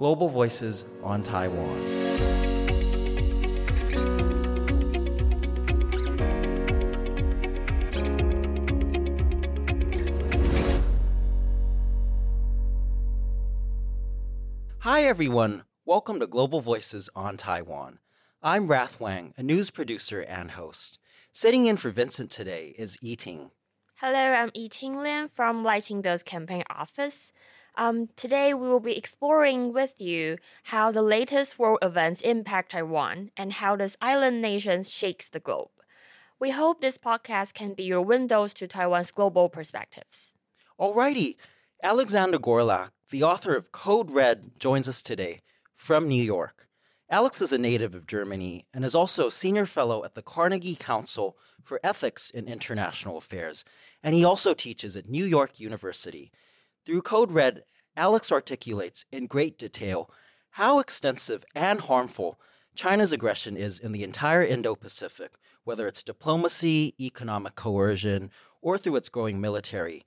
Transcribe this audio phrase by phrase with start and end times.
[0.00, 1.76] Global Voices on Taiwan.
[14.78, 15.64] Hi, everyone.
[15.84, 17.98] Welcome to Global Voices on Taiwan.
[18.42, 20.98] I'm Rath Wang, a news producer and host.
[21.30, 23.50] Sitting in for Vincent today is Yiting.
[23.96, 27.32] Hello, I'm Yiting Lien from Lai Ching-te's Campaign Office.
[27.76, 33.30] Um, today, we will be exploring with you how the latest world events impact Taiwan
[33.36, 35.70] and how this island nation shakes the globe.
[36.38, 40.34] We hope this podcast can be your windows to Taiwan's global perspectives.
[40.78, 41.36] Alrighty,
[41.82, 45.42] Alexander Görlach, the author of Code Red, joins us today
[45.74, 46.66] from New York.
[47.10, 50.76] Alex is a native of Germany and is also a senior fellow at the Carnegie
[50.76, 53.64] Council for Ethics in International Affairs,
[54.02, 56.30] and he also teaches at New York University.
[56.90, 57.62] Through Code Red,
[57.96, 60.10] Alex articulates in great detail
[60.54, 62.40] how extensive and harmful
[62.74, 68.96] China's aggression is in the entire Indo Pacific, whether it's diplomacy, economic coercion, or through
[68.96, 70.02] its growing military.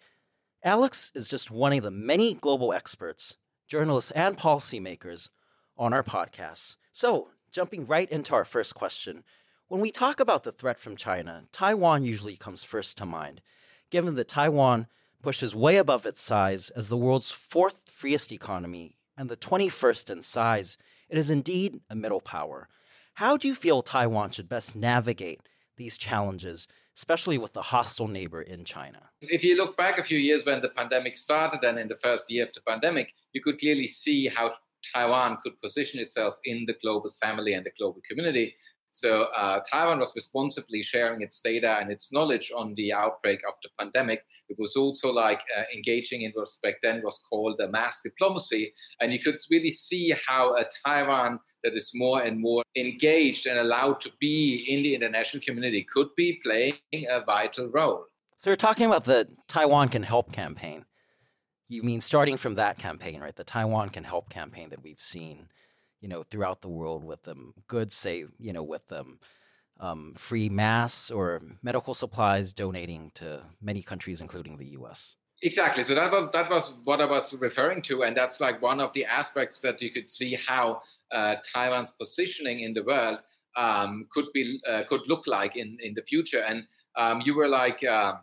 [0.62, 5.30] Alex is just one of the many global experts, journalists, and policymakers
[5.78, 6.76] on our podcasts.
[6.92, 9.24] So, jumping right into our first question.
[9.70, 13.42] When we talk about the threat from China, Taiwan usually comes first to mind,
[13.90, 14.88] given that Taiwan
[15.24, 20.22] pushes way above its size as the world's fourth freest economy and the 21st in
[20.22, 20.78] size.
[21.10, 22.68] It is indeed a middle power.
[23.16, 25.42] How do you feel Taiwan should best navigate
[25.78, 29.10] these challenges, especially with the hostile neighbor in China?
[29.22, 32.30] If you look back a few years when the pandemic started and in the first
[32.30, 34.52] year of the pandemic, you could clearly see how
[34.94, 38.56] Taiwan could position itself in the global family and the global community.
[38.96, 43.56] So uh, Taiwan was responsibly sharing its data and its knowledge on the outbreak of
[43.64, 44.22] the pandemic.
[44.50, 48.72] It was also like uh, engaging in what back then was called a mask diplomacy,
[49.02, 53.58] and you could really see how a Taiwan that is more and more engaged and
[53.58, 56.76] allowed to be in the international community could be playing
[57.10, 58.06] a vital role.
[58.38, 60.86] So you're talking about the Taiwan Can Help campaign.
[61.68, 63.36] You mean starting from that campaign, right?
[63.36, 65.48] The Taiwan Can Help campaign that we've seen,
[66.04, 69.20] you know, throughout the world with them goods, say, you know, with them
[69.80, 75.16] um, free mass or medical supplies donating to many countries, including the U.S.
[75.42, 75.84] Exactly.
[75.86, 78.92] So that was that was what I was referring to, and that's like one of
[78.94, 80.82] the aspects that you could see how
[81.14, 83.20] uh, Taiwan's positioning in the world
[83.56, 86.44] um, could be uh, could look like in in the future.
[86.44, 86.66] And
[86.98, 87.82] um, you were like.
[87.82, 88.16] Uh,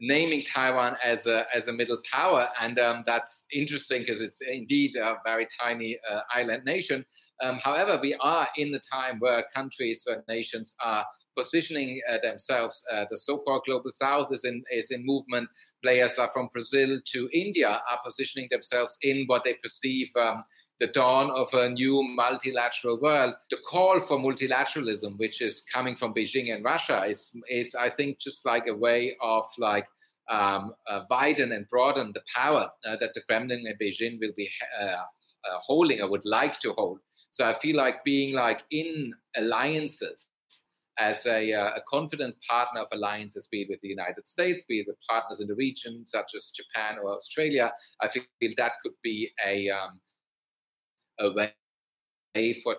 [0.00, 4.96] naming Taiwan as a as a middle power, and um, that's interesting because it's indeed
[4.96, 7.04] a very tiny uh, island nation.
[7.42, 11.04] Um, however, we are in the time where countries, where nations are
[11.36, 12.82] positioning uh, themselves.
[12.92, 15.48] Uh, the so-called global south is in is in movement.
[15.82, 20.10] Players like from Brazil to India are positioning themselves in what they perceive.
[20.16, 20.44] Um,
[20.80, 23.34] the dawn of a new multilateral world.
[23.50, 28.18] The call for multilateralism, which is coming from Beijing and Russia, is is I think
[28.18, 29.86] just like a way of like
[30.30, 34.48] um, uh, widen and broaden the power uh, that the Kremlin and Beijing will be
[34.80, 36.98] uh, uh, holding or would like to hold.
[37.30, 40.28] So I feel like being like in alliances
[40.98, 44.80] as a, uh, a, confident partner of alliances, be it with the United States, be
[44.80, 47.70] it with partners in the region, such as Japan or Australia,
[48.00, 48.24] I feel
[48.56, 50.00] that could be a um,
[51.18, 51.52] a way
[52.62, 52.76] for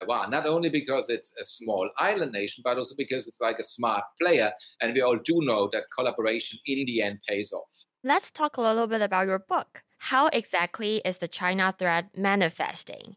[0.00, 3.64] Taiwan, not only because it's a small island nation, but also because it's like a
[3.64, 4.52] smart player.
[4.80, 7.68] And we all do know that collaboration in the end pays off.
[8.02, 9.82] Let's talk a little bit about your book.
[9.98, 13.16] How exactly is the China threat manifesting?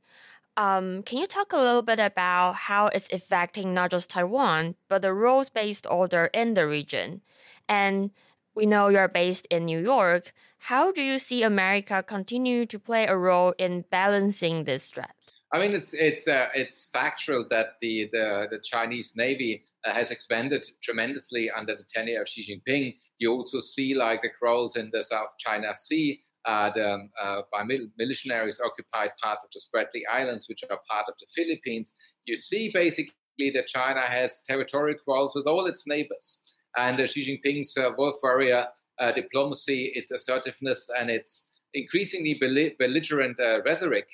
[0.57, 5.01] Um, can you talk a little bit about how it's affecting not just Taiwan, but
[5.01, 7.21] the rules based order in the region?
[7.67, 8.11] And
[8.53, 10.33] we know you're based in New York.
[10.67, 15.13] How do you see America continue to play a role in balancing this threat?
[15.51, 20.09] I mean, it's it's uh, it's factual that the the, the Chinese Navy uh, has
[20.09, 22.95] expanded tremendously under the tenure of Xi Jinping.
[23.17, 26.21] You also see like the growth in the South China Sea.
[26.45, 31.05] Uh, the, uh, by mil- militaries occupied parts of the Spratly Islands, which are part
[31.09, 31.93] of the Philippines.
[32.23, 36.41] You see basically that China has territorial quarrels with all its neighbors
[36.77, 38.67] and Xi Jinping's uh, Wolf Warrior
[38.99, 42.35] uh, diplomacy, its assertiveness, and its increasingly
[42.79, 44.07] belligerent rhetoric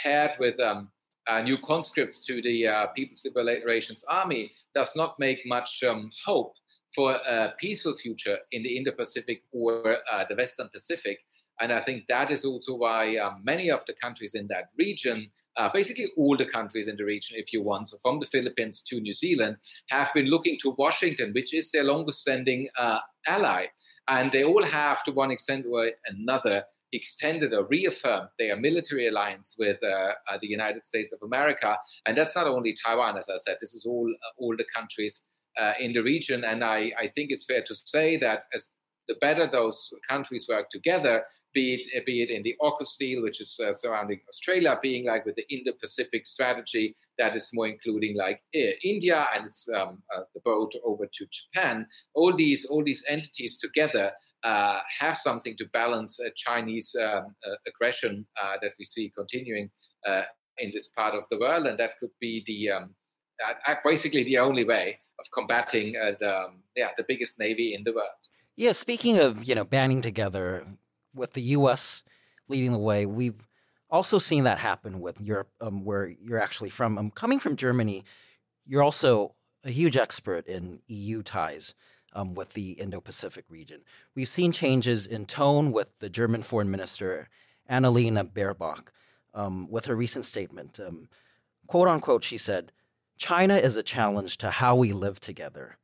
[0.00, 0.90] paired with um,
[1.44, 2.66] new conscripts to the
[2.96, 6.54] People's Liberation Army does not make much um, hope
[6.94, 11.18] for a peaceful future in the Indo-Pacific or uh, the Western Pacific.
[11.60, 15.30] And I think that is also why um, many of the countries in that region,
[15.58, 18.82] uh, basically all the countries in the region, if you want, so from the Philippines
[18.88, 19.56] to New Zealand,
[19.90, 23.66] have been looking to Washington, which is their longest standing uh, ally.
[24.10, 29.54] And they all have, to one extent or another, extended or reaffirmed their military alliance
[29.56, 31.76] with uh, uh, the United States of America.
[32.04, 35.24] And that's not only Taiwan, as I said, this is all, uh, all the countries
[35.60, 36.42] uh, in the region.
[36.44, 38.70] And I, I think it's fair to say that as
[39.08, 43.40] the better those countries work together, be it, be it in the AUKUS deal, which
[43.40, 48.40] is uh, surrounding Australia, being like with the Indo-Pacific strategy that is more including like
[48.56, 51.86] uh, India and it's um, uh, the boat over to Japan.
[52.14, 54.10] All these all these entities together
[54.42, 59.70] uh, have something to balance Chinese um, uh, aggression uh, that we see continuing
[60.58, 62.94] in this part of the world, and that could be the um,
[63.84, 68.20] basically the only way of combating the um, yeah the biggest navy in the world.
[68.56, 70.64] Yeah, speaking of you know banding together
[71.14, 72.02] with the U.S.
[72.48, 73.46] leading the way, we've
[73.90, 76.98] also seen that happen with Europe, um, where you're actually from.
[76.98, 78.04] Um, coming from Germany,
[78.66, 79.34] you're also
[79.64, 81.74] a huge expert in EU ties
[82.12, 83.82] um, with the Indo-Pacific region.
[84.14, 87.28] We've seen changes in tone with the German Foreign Minister
[87.68, 88.88] Annalena Baerbock
[89.34, 90.80] um, with her recent statement.
[90.80, 91.08] Um,
[91.66, 92.72] quote unquote, she said,
[93.16, 95.76] "China is a challenge to how we live together."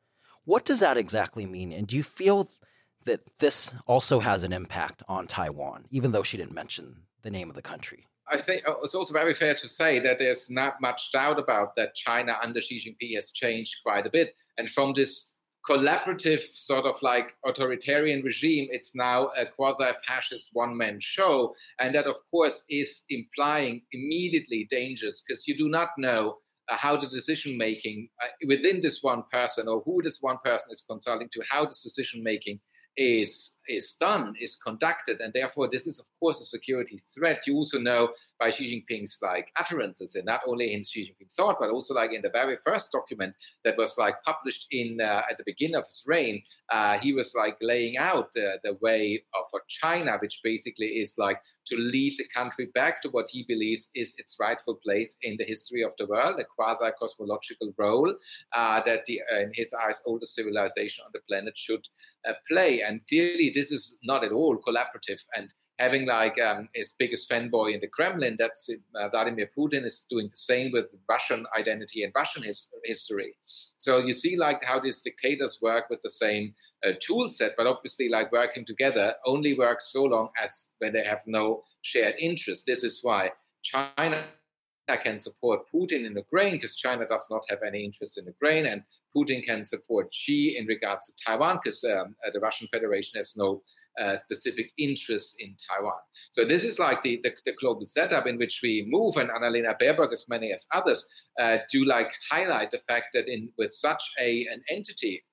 [0.45, 1.73] What does that exactly mean?
[1.73, 2.49] And do you feel
[3.07, 7.49] that this also has an impact on Taiwan, even though she didn't mention the name
[7.49, 8.07] of the country.
[8.31, 11.77] I think uh, it's also very fair to say that there's not much doubt about
[11.77, 14.35] that China under Xi Jinping has changed quite a bit.
[14.59, 15.31] And from this
[15.69, 21.55] collaborative sort of like authoritarian regime, it's now a quasi fascist one man show.
[21.79, 26.39] And that, of course, is implying immediately dangers because you do not know
[26.69, 30.73] uh, how the decision making uh, within this one person or who this one person
[30.73, 32.59] is consulting to, how this decision making
[32.97, 37.41] is is done, is conducted, and therefore this is of course a security threat.
[37.47, 41.57] You also know by Xi Jinping's like utterances, and not only in Xi Jinping's thought,
[41.59, 43.35] but also like in the very first document
[43.65, 47.35] that was like published in uh, at the beginning of his reign, uh, he was
[47.35, 52.27] like laying out uh, the way for China, which basically is like to lead the
[52.35, 56.07] country back to what he believes is its rightful place in the history of the
[56.07, 58.15] world, a quasi cosmological role
[58.55, 61.85] uh, that the, uh, in his eyes, oldest civilization on the planet should
[62.49, 62.83] play.
[62.83, 65.23] And clearly, this is not at all collaborative.
[65.35, 70.07] And having like um, his biggest fanboy in the Kremlin, that's uh, Vladimir Putin is
[70.09, 73.35] doing the same with Russian identity and Russian his- history.
[73.79, 76.55] So you see like how these dictators work with the same
[76.87, 81.05] uh, tool set, but obviously like working together only works so long as when they
[81.05, 82.65] have no shared interest.
[82.67, 83.31] This is why
[83.63, 84.25] China
[84.95, 88.83] can support Putin in Ukraine because China does not have any interest in Ukraine, and
[89.17, 93.35] Putin can support Xi in regards to Taiwan because um, uh, the Russian Federation has
[93.37, 93.63] no
[94.01, 95.99] uh, specific interest in Taiwan.
[96.31, 99.75] So this is like the, the, the, global setup in which we move, and Annalena
[99.81, 101.09] Baerbock, as many as others,
[101.41, 105.25] uh, do like highlight the fact that in with such a an entity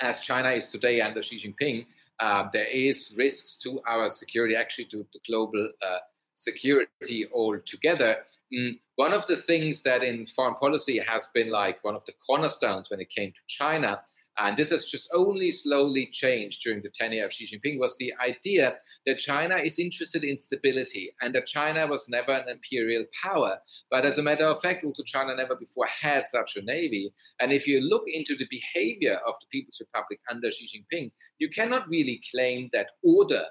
[0.00, 1.86] as China is today under Xi Jinping,
[2.20, 5.98] uh, there is risks to our security, actually to the global uh,
[6.38, 8.16] security altogether.
[8.52, 12.12] Mm, one of the things that in foreign policy has been like one of the
[12.26, 14.00] cornerstones when it came to China
[14.38, 18.12] and this has just only slowly changed during the tenure of Xi Jinping, was the
[18.24, 23.58] idea that China is interested in stability and that China was never an imperial power.
[23.90, 27.12] But as a matter of fact, also China never before had such a navy.
[27.40, 31.50] And if you look into the behavior of the People's Republic under Xi Jinping, you
[31.50, 33.44] cannot really claim that order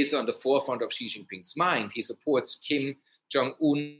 [0.00, 1.90] is on the forefront of Xi Jinping's mind.
[1.94, 2.96] He supports Kim
[3.30, 3.98] Jong un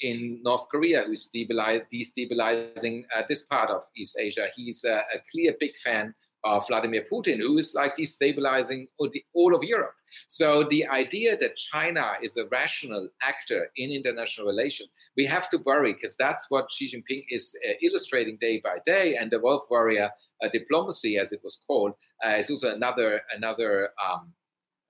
[0.00, 4.46] in North Korea who's destabilizing uh, this part of East Asia.
[4.54, 6.14] He's uh, a clear big fan
[6.44, 8.86] of Vladimir Putin, who is like destabilizing
[9.34, 9.94] all of Europe.
[10.28, 15.58] So the idea that China is a rational actor in international relations, we have to
[15.58, 19.16] worry because that's what Xi Jinping is uh, illustrating day by day.
[19.16, 20.10] And the Wolf Warrior
[20.42, 21.92] uh, diplomacy, as it was called,
[22.24, 24.32] uh, is also another another um,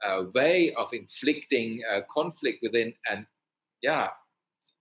[0.04, 3.26] uh, way of inflicting conflict within and
[3.82, 4.08] yeah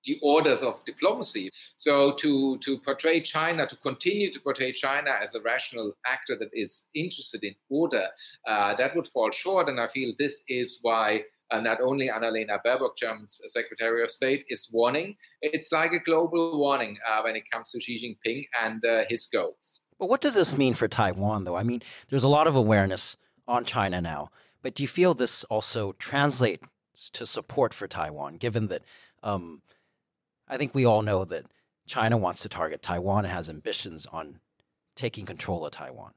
[0.07, 1.51] the orders of diplomacy.
[1.75, 6.49] So to, to portray China, to continue to portray China as a rational actor that
[6.53, 8.07] is interested in order,
[8.47, 9.69] uh, that would fall short.
[9.69, 14.45] And I feel this is why uh, not only Annalena Baerbock, German's Secretary of State,
[14.49, 15.15] is warning.
[15.41, 19.27] It's like a global warning uh, when it comes to Xi Jinping and uh, his
[19.27, 19.81] goals.
[19.99, 21.55] But what does this mean for Taiwan, though?
[21.55, 24.29] I mean, there's a lot of awareness on China now.
[24.61, 26.65] But do you feel this also translates
[27.13, 28.81] to support for Taiwan, given that
[29.23, 29.61] um,
[30.47, 31.45] I think we all know that
[31.87, 34.39] China wants to target Taiwan and has ambitions on
[34.95, 36.13] taking control of Taiwan.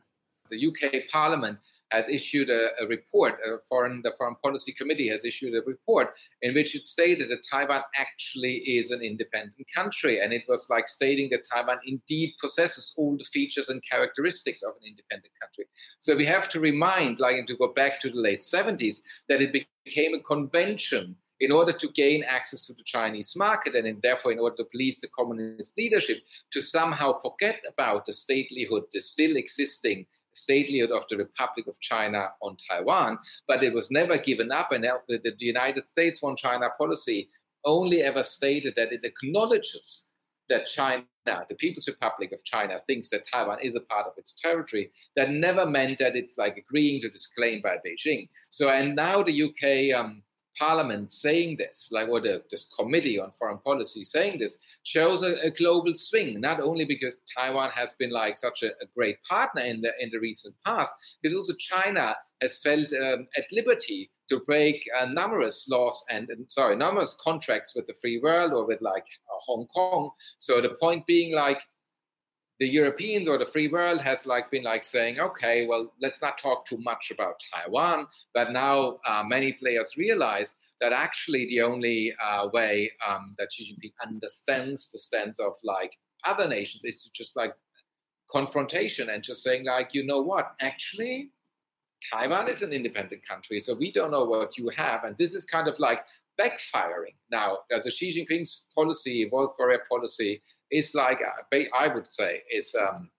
[0.50, 1.58] The UK Parliament
[1.90, 3.34] had issued a, a, report.
[3.44, 7.44] A foreign, the Foreign Policy Committee has issued a report in which it stated that
[7.48, 12.94] Taiwan actually is an independent country, and it was like stating that Taiwan indeed possesses
[12.96, 15.66] all the features and characteristics of an independent country.
[15.98, 19.52] So we have to remind, like, to go back to the late 70s, that it
[19.84, 24.32] became a convention in order to gain access to the Chinese market and in, therefore
[24.32, 26.18] in order to please the communist leadership
[26.52, 32.28] to somehow forget about the statelyhood, the still existing statelyhood of the Republic of China
[32.40, 34.72] on Taiwan, but it was never given up.
[34.72, 37.28] And the United States one China policy
[37.64, 40.06] only ever stated that it acknowledges
[40.48, 44.34] that China, the People's Republic of China, thinks that Taiwan is a part of its
[44.40, 44.90] territory.
[45.16, 48.28] That never meant that it's like agreeing to this claim by Beijing.
[48.50, 50.22] So, and now the UK um,
[50.60, 55.50] parliament saying this, like what this committee on foreign policy saying this, shows a, a,
[55.50, 56.38] global swing.
[56.38, 60.10] Not only because Taiwan has been like such a, a, great partner in the in
[60.10, 65.66] the recent past, because also China has felt um, at liberty to break uh, numerous
[65.68, 69.66] laws and, and, sorry numerous contracts with the free world or with like uh, Hong
[69.74, 70.10] Kong.
[70.38, 71.62] So the point being like
[72.60, 76.38] the Europeans or the free world has like been like saying, okay, well, let's not
[76.40, 78.06] talk too much about Taiwan.
[78.34, 83.74] But now uh, many players realize that actually the only uh, way um, that Xi
[83.74, 85.92] Jinping understands the stance of like
[86.26, 87.54] other nations is to just like
[88.30, 91.30] confrontation and just saying like, you know what, actually.
[92.10, 95.04] Taiwan is an independent country, so we don't know what you have.
[95.04, 96.00] And this is kind of like
[96.40, 97.58] backfiring now.
[97.70, 100.40] As a Xi Jinping's policy, Wolf Warrior policy,
[100.70, 103.10] is like uh, I would say is um,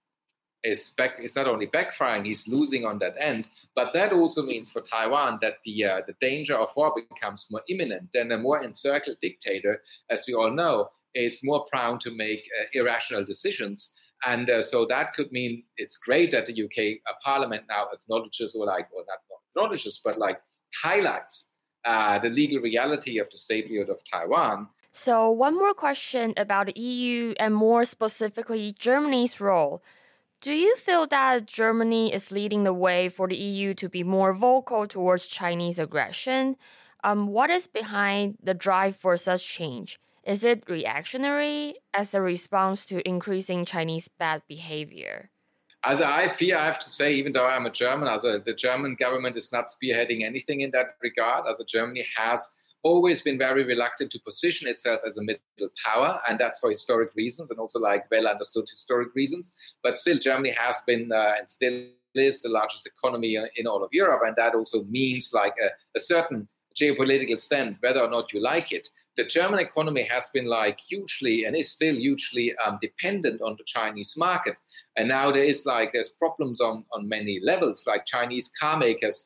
[0.97, 1.15] back.
[1.19, 3.47] It's not only backfiring; he's losing on that end.
[3.75, 7.61] But that also means for Taiwan that the uh, the danger of war becomes more
[7.67, 8.09] imminent.
[8.13, 12.65] Then a more encircled dictator, as we all know, is more prone to make uh,
[12.73, 13.91] irrational decisions.
[14.25, 18.53] And uh, so that could mean it's great that the UK uh, Parliament now acknowledges,
[18.53, 19.17] or like, or not
[19.49, 20.39] acknowledges, but like
[20.83, 21.49] highlights
[21.85, 26.79] uh, the legal reality of the statehood of Taiwan so, one more question about the
[26.79, 29.81] EU and more specifically Germany's role.
[30.41, 34.33] Do you feel that Germany is leading the way for the EU to be more
[34.33, 36.57] vocal towards Chinese aggression?
[37.03, 39.97] Um, what is behind the drive for such change?
[40.25, 45.29] Is it reactionary as a response to increasing Chinese bad behavior?
[45.83, 49.35] Also, I fear, I have to say, even though I'm a German, the German government
[49.35, 51.47] is not spearheading anything in that regard.
[51.47, 52.51] Also, Germany has
[52.83, 55.41] always been very reluctant to position itself as a middle
[55.83, 59.51] power, and that's for historic reasons and also like well understood historic reasons.
[59.83, 63.89] But still, Germany has been uh, and still is the largest economy in all of
[63.93, 66.47] Europe, and that also means like a, a certain
[66.79, 68.89] geopolitical stand, whether or not you like it.
[69.17, 73.63] The German economy has been like hugely and is still hugely um, dependent on the
[73.65, 74.55] Chinese market.
[74.95, 77.85] And now there is like there's problems on, on many levels.
[77.85, 79.25] Like Chinese car makers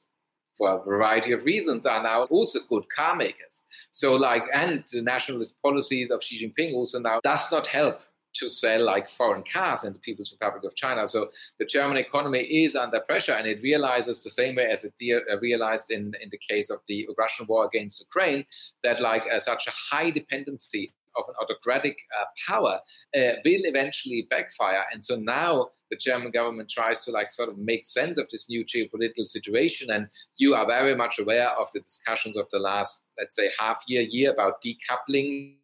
[0.57, 3.63] for a variety of reasons, are now also good car makers.
[3.91, 8.01] So, like, and the nationalist policies of Xi Jinping also now does not help
[8.35, 11.07] to sell like foreign cars in the People's Republic of China.
[11.07, 14.93] So the German economy is under pressure, and it realizes the same way as it
[14.99, 18.45] de- uh, realized in in the case of the Russian war against Ukraine
[18.83, 22.79] that like uh, such a high dependency of an autocratic uh, power
[23.17, 24.83] uh, will eventually backfire.
[24.91, 28.49] And so now the German government tries to like sort of make sense of this
[28.49, 29.91] new geopolitical situation.
[29.91, 33.83] And you are very much aware of the discussions of the last, let's say, half
[33.87, 35.55] year, year about decoupling,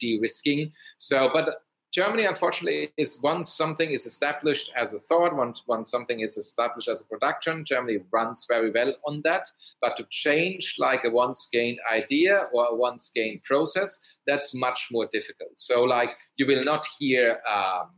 [0.00, 0.72] de-risking.
[0.98, 6.20] So, but Germany, unfortunately, is once something is established as a thought, once, once something
[6.20, 9.48] is established as a production, Germany runs very well on that.
[9.80, 14.88] But to change like a once gained idea or a once gained process, that's much
[14.90, 15.52] more difficult.
[15.58, 17.90] So, like, you will not hear um,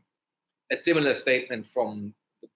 [0.70, 2.48] a similar statement from the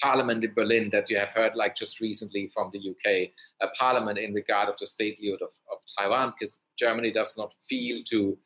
[0.00, 3.30] parliament in Berlin that you have heard, like just recently from the UK
[3.62, 8.02] a parliament in regard of the statehood of, of Taiwan, because Germany does not feel
[8.10, 8.36] to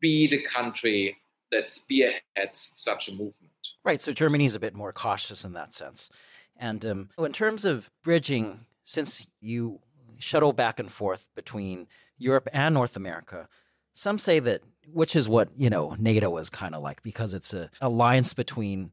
[0.00, 1.16] be the country
[1.52, 3.50] that spearheads such a movement.
[3.84, 4.00] Right.
[4.00, 6.10] So Germany is a bit more cautious in that sense.
[6.56, 9.80] And um, in terms of bridging, since you
[10.18, 11.88] shuttle back and forth between
[12.18, 13.48] Europe and North America,
[13.94, 17.54] some say that which is what you know NATO is kind of like because it's
[17.54, 18.92] a alliance between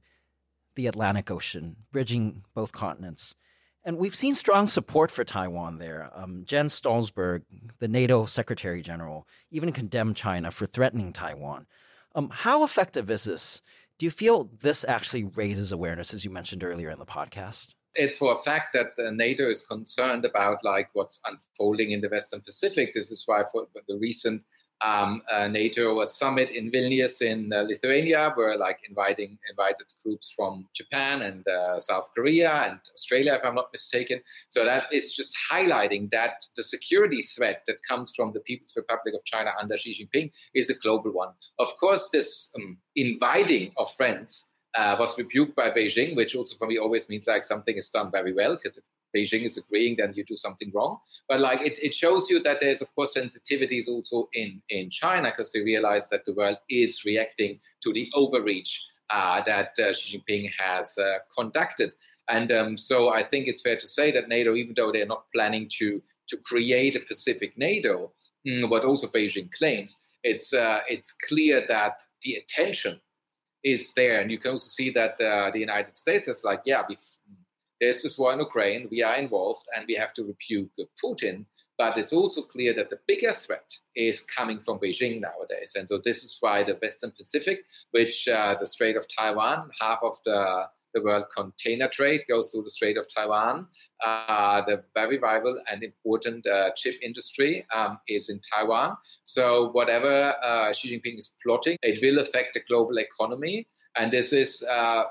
[0.76, 3.36] the Atlantic Ocean, bridging both continents.
[3.84, 6.12] And we've seen strong support for Taiwan there.
[6.14, 7.44] Um, Jens Stoltenberg,
[7.80, 11.68] the NATO Secretary General, even condemned China for threatening Taiwan.
[12.14, 13.62] Um, how effective is this?
[13.98, 17.76] Do you feel this actually raises awareness, as you mentioned earlier in the podcast?
[17.96, 22.42] It's for a fact that NATO is concerned about like what's unfolding in the Western
[22.42, 22.94] Pacific.
[22.94, 24.44] This is why for the recent
[24.82, 30.68] um, uh, NATO summit in Vilnius in uh, Lithuania, where like inviting invited groups from
[30.74, 34.22] Japan and uh, South Korea and Australia, if I'm not mistaken.
[34.50, 39.14] So that is just highlighting that the security threat that comes from the People's Republic
[39.16, 41.30] of China under Xi Jinping is a global one.
[41.60, 44.46] Of course, this um, inviting of friends.
[44.76, 48.12] Uh, was rebuked by Beijing, which also for me always means like something is done
[48.12, 48.84] very well because if
[49.18, 51.00] Beijing is agreeing, then you do something wrong.
[51.28, 55.32] But like it, it shows you that there's of course sensitivities also in in China
[55.32, 60.18] because they realize that the world is reacting to the overreach uh, that uh, Xi
[60.18, 61.94] Jinping has uh, conducted.
[62.30, 65.26] And um, so I think it's fair to say that NATO, even though they're not
[65.34, 68.12] planning to to create a Pacific NATO,
[68.46, 73.00] mm, what also Beijing claims, it's uh, it's clear that the attention
[73.64, 76.84] is there, and you can also see that uh, the United States is like, yeah,
[77.80, 80.72] there's this war in Ukraine, we are involved, and we have to rebuke
[81.04, 81.46] Putin.
[81.78, 85.74] But it's also clear that the bigger threat is coming from Beijing nowadays.
[85.76, 90.00] And so this is why the Western Pacific, which uh, the Strait of Taiwan, half
[90.02, 90.64] of the,
[90.96, 93.68] the world container trade goes through the Strait of Taiwan.
[94.04, 98.98] Uh, the very vital and important uh, chip industry um, is in Taiwan.
[99.24, 103.68] So whatever uh, Xi Jinping is plotting, it will affect the global economy.
[103.96, 105.04] And this is uh,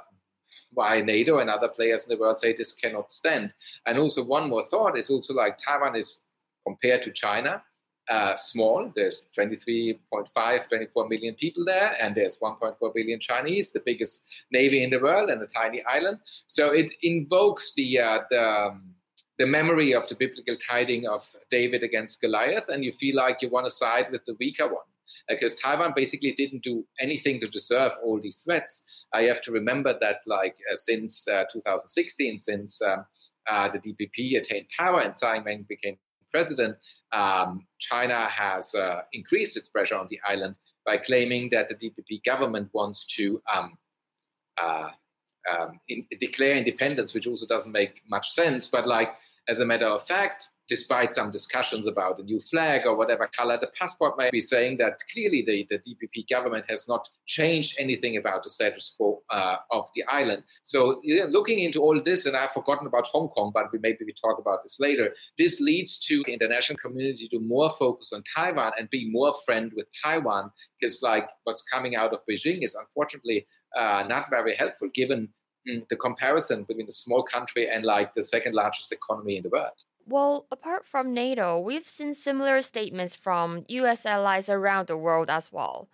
[0.76, 3.52] why NATO and other players in the world say this cannot stand.
[3.87, 6.21] And also, one more thought is also like Taiwan is
[6.66, 7.62] compared to China.
[8.09, 8.92] Uh, small.
[8.95, 14.90] There's 23.5, 24 million people there, and there's 1.4 billion Chinese, the biggest navy in
[14.90, 16.18] the world, and a tiny island.
[16.47, 18.95] So it invokes the uh, the, um,
[19.38, 23.50] the memory of the biblical tiding of David against Goliath, and you feel like you
[23.50, 24.87] want to side with the weaker one
[25.28, 28.85] because Taiwan basically didn't do anything to deserve all these threats.
[29.12, 33.04] I have to remember that, like, uh, since uh, 2016, since um,
[33.50, 35.97] uh, the DPP attained power and Tsai Ing-wen became
[36.30, 36.76] president,
[37.12, 40.54] um, China has uh, increased its pressure on the island
[40.85, 43.76] by claiming that the DPP government wants to um,
[44.59, 44.90] uh,
[45.52, 48.66] um, in, declare independence, which also doesn't make much sense.
[48.66, 49.14] But like
[49.49, 53.58] as a matter of fact, despite some discussions about a new flag or whatever color
[53.58, 58.16] the passport might be saying that clearly the, the DPP government has not changed anything
[58.16, 60.42] about the status quo uh, of the island.
[60.64, 64.04] So know, looking into all this, and I've forgotten about Hong Kong, but we maybe
[64.04, 65.14] we talk about this later.
[65.38, 69.73] This leads to the international community to more focus on Taiwan and be more friend
[69.76, 73.46] with Taiwan, because like what's coming out of Beijing is unfortunately
[73.76, 75.28] uh, not very helpful given
[75.69, 79.49] mm, the comparison between a small country and like the second largest economy in the
[79.49, 79.73] world.
[80.08, 85.50] Well, apart from NATO, we've seen similar statements from US allies around the world as
[85.50, 85.88] well.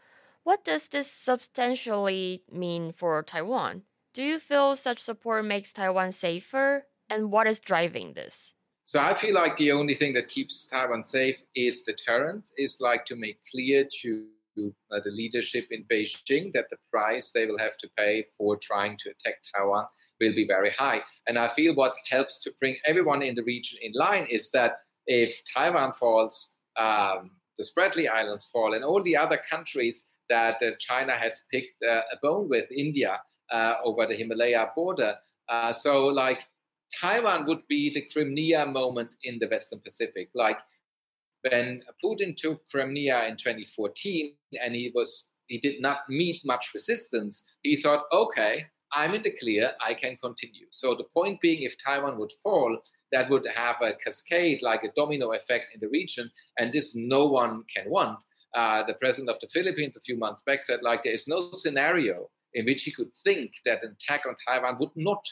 [0.44, 3.82] What does this substantially mean for Taiwan?
[4.12, 6.86] Do you feel such support makes Taiwan safer?
[7.08, 8.54] And what is driving this?
[8.84, 13.06] So I feel like the only thing that keeps Taiwan safe is deterrence, is like
[13.06, 14.24] to make clear to
[14.58, 18.98] uh, the leadership in Beijing that the price they will have to pay for trying
[18.98, 19.86] to attack Taiwan
[20.22, 21.00] will be very high.
[21.26, 24.72] And I feel what helps to bring everyone in the region in line is that
[25.06, 30.70] if Taiwan falls, um, the Spratly Islands fall, and all the other countries that uh,
[30.78, 35.14] China has picked uh, a bone with, India uh, over the Himalaya border.
[35.48, 36.40] Uh, so, like,
[37.00, 40.30] Taiwan would be the Crimea moment in the Western Pacific.
[40.34, 40.58] Like,
[41.42, 47.44] when Putin took Crimea in 2014 and he was he did not meet much resistance,
[47.62, 50.66] he thought, okay, I'm in the clear, I can continue.
[50.70, 52.78] So the point being, if Taiwan would fall,
[53.10, 57.26] that would have a cascade, like a domino effect in the region, and this no
[57.26, 58.22] one can want.
[58.54, 61.50] Uh, the president of the Philippines a few months back said, like, there is no
[61.52, 65.24] scenario in which he could think that an attack on Taiwan would not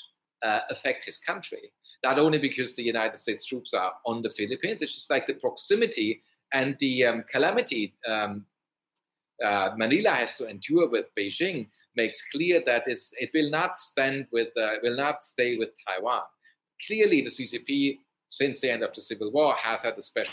[0.43, 1.73] uh, affect his country.
[2.03, 5.35] Not only because the United States troops are on the Philippines, it's just like the
[5.35, 6.23] proximity
[6.55, 8.47] and the um, calamity um,
[9.45, 14.49] uh, Manila has to endure with Beijing makes clear that it will not stand with,
[14.57, 16.23] uh, will not stay with Taiwan.
[16.87, 17.99] Clearly, the CCP,
[18.29, 20.33] since the end of the Civil War, has had a special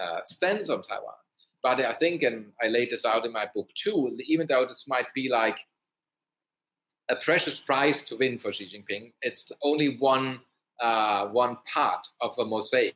[0.00, 1.14] uh, stance on Taiwan.
[1.62, 4.84] But I think, and I laid this out in my book too, even though this
[4.86, 5.58] might be like
[7.08, 10.40] a precious prize to win for Xi Jinping, it's only one
[10.80, 12.94] uh, one part of a mosaic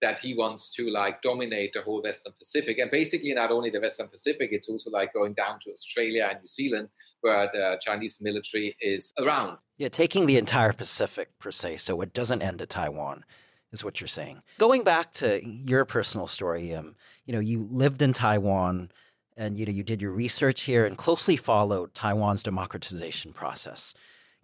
[0.00, 2.78] that he wants to like dominate the whole Western Pacific.
[2.78, 6.40] And basically, not only the Western Pacific, it's also like going down to Australia and
[6.40, 6.88] New Zealand,
[7.20, 9.58] where the Chinese military is around.
[9.76, 13.24] Yeah, taking the entire Pacific per se, so it doesn't end at Taiwan,
[13.72, 14.42] is what you're saying.
[14.58, 18.90] Going back to your personal story, um, you know, you lived in Taiwan
[19.36, 23.94] and you know you did your research here and closely followed Taiwan's democratization process.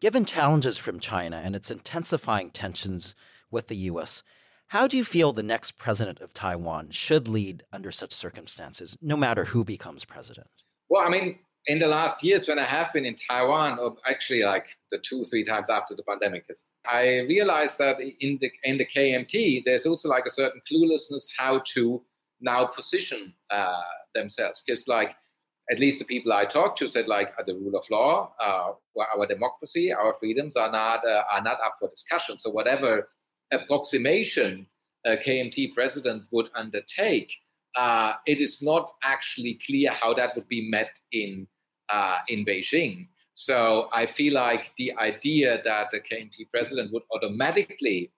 [0.01, 3.15] Given challenges from China and its intensifying tensions
[3.51, 4.23] with the US,
[4.69, 9.17] How do you feel the next president of Taiwan should lead under such circumstances, no
[9.17, 10.49] matter who becomes president?
[10.89, 14.43] Well, I mean, in the last years when I have been in Taiwan, or actually
[14.43, 16.47] like the two, three times after the pandemic,
[16.85, 21.63] I realized that in the in the KMT, there's also like a certain cluelessness how
[21.75, 22.03] to
[22.41, 23.81] now position uh,
[24.15, 24.63] themselves.
[24.67, 25.15] Because like
[25.71, 28.73] at least the people I talked to said like the rule of law, uh,
[29.17, 32.39] our democracy, our freedoms are not uh, are not up for discussion.
[32.39, 33.09] So whatever
[33.53, 34.67] approximation
[35.05, 37.33] a KMT president would undertake,
[37.77, 41.47] uh, it is not actually clear how that would be met in
[41.89, 43.07] uh, in Beijing.
[43.35, 48.11] So I feel like the idea that the KMT president would automatically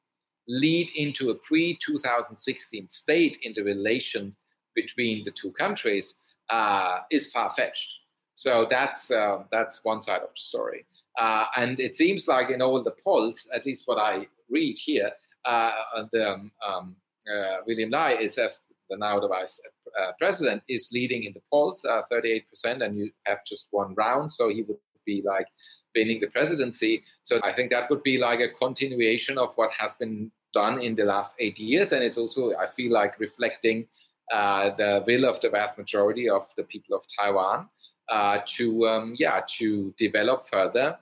[0.46, 4.38] lead into a pre 2016 state in the relations
[4.74, 6.14] between the two countries
[6.48, 7.90] uh, is far fetched.
[8.34, 10.86] So that's uh, that's one side of the story.
[11.18, 15.11] Uh, and it seems like in all the polls, at least what I read here,
[15.44, 15.72] uh,
[16.12, 16.96] the, um, um
[17.32, 19.61] uh, William Lai is as the now the vice
[20.00, 22.42] uh, president is leading in the polls, 38%,
[22.82, 25.46] and you have just one round, so he would be like
[25.94, 27.02] winning the presidency.
[27.22, 30.94] So I think that would be like a continuation of what has been done in
[30.94, 33.87] the last eight years, and it's also I feel like reflecting
[34.32, 37.68] uh, the will of the vast majority of the people of Taiwan
[38.08, 40.98] uh, to um, yeah to develop further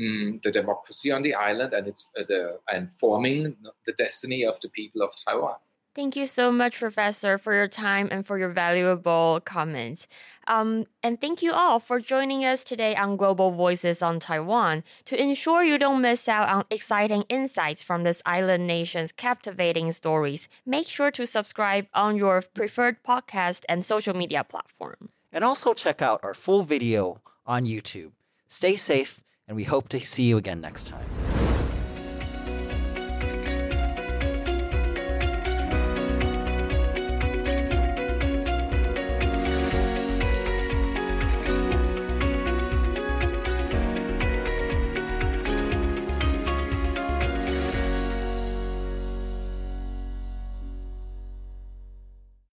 [0.00, 4.58] um, the democracy on the island and it's uh, the and forming the destiny of
[4.60, 5.56] the people of Taiwan.
[5.92, 10.06] Thank you so much, Professor, for your time and for your valuable comments.
[10.46, 14.84] Um, and thank you all for joining us today on Global Voices on Taiwan.
[15.06, 20.48] To ensure you don't miss out on exciting insights from this island nation's captivating stories,
[20.64, 25.08] make sure to subscribe on your preferred podcast and social media platform.
[25.32, 28.12] And also check out our full video on YouTube.
[28.46, 31.04] Stay safe, and we hope to see you again next time.